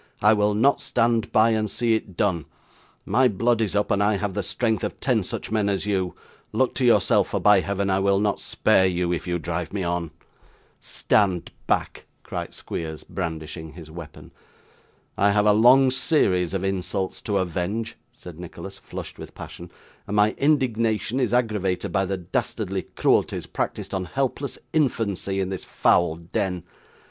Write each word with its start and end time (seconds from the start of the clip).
I 0.19 0.33
will 0.33 0.55
not 0.55 0.81
stand 0.81 1.31
by, 1.31 1.51
and 1.51 1.69
see 1.69 1.93
it 1.93 2.17
done. 2.17 2.45
My 3.05 3.27
blood 3.27 3.61
is 3.61 3.75
up, 3.75 3.91
and 3.91 4.01
I 4.01 4.15
have 4.17 4.33
the 4.33 4.41
strength 4.41 4.83
of 4.83 4.99
ten 4.99 5.21
such 5.23 5.51
men 5.51 5.69
as 5.69 5.85
you. 5.85 6.15
Look 6.51 6.73
to 6.73 6.83
yourself, 6.83 7.27
for 7.27 7.39
by 7.39 7.59
Heaven 7.59 7.87
I 7.91 7.99
will 7.99 8.19
not 8.19 8.39
spare 8.39 8.87
you, 8.87 9.13
if 9.13 9.27
you 9.27 9.37
drive 9.37 9.71
me 9.71 9.83
on!' 9.83 10.09
'Stand 10.79 11.51
back,' 11.67 12.07
cried 12.23 12.55
Squeers, 12.55 13.03
brandishing 13.03 13.73
his 13.73 13.91
weapon. 13.91 14.31
'I 15.19 15.31
have 15.33 15.45
a 15.45 15.53
long 15.53 15.91
series 15.91 16.55
of 16.55 16.63
insults 16.63 17.21
to 17.21 17.37
avenge,' 17.37 17.95
said 18.11 18.39
Nicholas, 18.39 18.79
flushed 18.79 19.19
with 19.19 19.35
passion; 19.35 19.69
'and 20.07 20.15
my 20.15 20.31
indignation 20.39 21.19
is 21.19 21.31
aggravated 21.31 21.91
by 21.91 22.05
the 22.05 22.17
dastardly 22.17 22.87
cruelties 22.95 23.45
practised 23.45 23.93
on 23.93 24.05
helpless 24.05 24.57
infancy 24.73 25.39
in 25.39 25.49
this 25.49 25.63
foul 25.63 26.15
den. 26.15 26.63